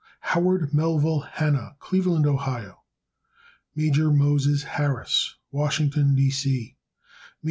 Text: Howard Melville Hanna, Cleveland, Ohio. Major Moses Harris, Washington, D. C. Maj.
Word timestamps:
Howard 0.33 0.73
Melville 0.73 1.19
Hanna, 1.19 1.75
Cleveland, 1.77 2.25
Ohio. 2.25 2.81
Major 3.75 4.09
Moses 4.11 4.63
Harris, 4.63 5.35
Washington, 5.51 6.15
D. 6.15 6.31
C. 6.31 6.75
Maj. 7.29 7.29